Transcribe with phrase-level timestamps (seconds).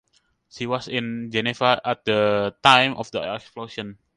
[0.49, 3.99] She was in Geneva at the time of the explosion.